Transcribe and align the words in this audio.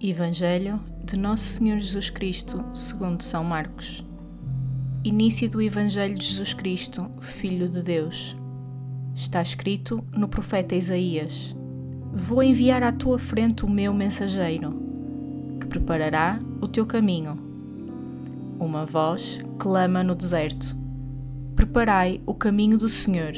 Evangelho 0.00 0.80
de 1.02 1.18
Nosso 1.18 1.42
Senhor 1.42 1.76
Jesus 1.80 2.08
Cristo, 2.08 2.64
segundo 2.72 3.20
São 3.20 3.42
Marcos. 3.42 4.06
Início 5.02 5.50
do 5.50 5.60
Evangelho 5.60 6.14
de 6.14 6.24
Jesus 6.24 6.54
Cristo, 6.54 7.10
Filho 7.18 7.68
de 7.68 7.82
Deus. 7.82 8.36
Está 9.12 9.42
escrito 9.42 10.04
no 10.12 10.28
profeta 10.28 10.76
Isaías: 10.76 11.56
Vou 12.12 12.44
enviar 12.44 12.84
à 12.84 12.92
tua 12.92 13.18
frente 13.18 13.66
o 13.66 13.68
meu 13.68 13.92
mensageiro, 13.92 14.80
que 15.60 15.66
preparará 15.66 16.38
o 16.60 16.68
teu 16.68 16.86
caminho. 16.86 17.36
Uma 18.60 18.86
voz 18.86 19.40
clama 19.58 20.04
no 20.04 20.14
deserto: 20.14 20.76
Preparai 21.56 22.20
o 22.24 22.34
caminho 22.34 22.78
do 22.78 22.88
Senhor, 22.88 23.32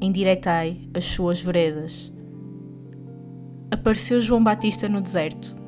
endireitai 0.00 0.88
as 0.92 1.04
suas 1.04 1.40
veredas. 1.40 2.12
Apareceu 3.70 4.20
João 4.20 4.42
Batista 4.42 4.88
no 4.88 5.00
deserto 5.00 5.59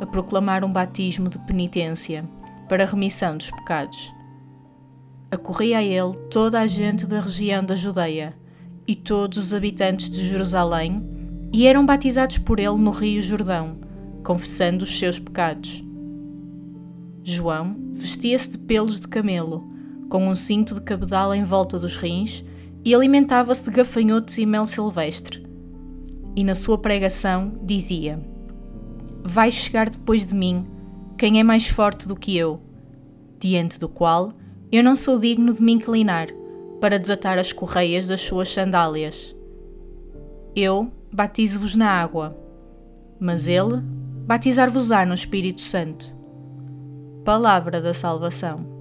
a 0.00 0.06
proclamar 0.06 0.64
um 0.64 0.72
batismo 0.72 1.28
de 1.28 1.38
penitência 1.40 2.28
para 2.68 2.84
a 2.84 2.86
remissão 2.86 3.36
dos 3.36 3.50
pecados. 3.50 4.12
Acorria 5.30 5.78
a 5.78 5.82
ele 5.82 6.16
toda 6.30 6.60
a 6.60 6.66
gente 6.66 7.06
da 7.06 7.20
região 7.20 7.64
da 7.64 7.74
Judeia 7.74 8.36
e 8.86 8.94
todos 8.94 9.38
os 9.38 9.54
habitantes 9.54 10.10
de 10.10 10.22
Jerusalém, 10.22 11.02
e 11.52 11.66
eram 11.66 11.86
batizados 11.86 12.38
por 12.38 12.58
ele 12.58 12.76
no 12.76 12.90
Rio 12.90 13.22
Jordão, 13.22 13.78
confessando 14.22 14.82
os 14.82 14.98
seus 14.98 15.18
pecados. 15.18 15.82
João 17.22 17.76
vestia-se 17.92 18.52
de 18.52 18.58
pelos 18.58 19.00
de 19.00 19.08
camelo, 19.08 19.64
com 20.08 20.28
um 20.28 20.34
cinto 20.34 20.74
de 20.74 20.82
cabedal 20.82 21.34
em 21.34 21.42
volta 21.42 21.78
dos 21.78 21.96
rins, 21.96 22.44
e 22.84 22.94
alimentava-se 22.94 23.64
de 23.64 23.70
gafanhotos 23.70 24.36
e 24.36 24.44
mel 24.44 24.66
silvestre. 24.66 25.46
E 26.36 26.44
na 26.44 26.54
sua 26.54 26.76
pregação 26.76 27.58
dizia: 27.62 28.20
vai 29.24 29.50
chegar 29.50 29.88
depois 29.88 30.26
de 30.26 30.34
mim 30.34 30.64
quem 31.16 31.40
é 31.40 31.42
mais 31.42 31.66
forte 31.66 32.06
do 32.06 32.14
que 32.14 32.36
eu, 32.36 32.60
diante 33.40 33.80
do 33.80 33.88
qual 33.88 34.32
eu 34.70 34.84
não 34.84 34.94
sou 34.94 35.18
digno 35.18 35.52
de 35.52 35.62
me 35.62 35.72
inclinar 35.72 36.28
para 36.80 36.98
desatar 36.98 37.38
as 37.38 37.52
correias 37.52 38.08
das 38.08 38.20
suas 38.20 38.48
sandálias. 38.48 39.34
Eu 40.54 40.92
batizo-vos 41.10 41.74
na 41.74 41.88
água, 41.88 42.36
mas 43.18 43.48
ele 43.48 43.80
batizar-vos-á 44.26 45.06
no 45.06 45.14
Espírito 45.14 45.62
Santo. 45.62 46.14
Palavra 47.24 47.80
da 47.80 47.94
Salvação. 47.94 48.73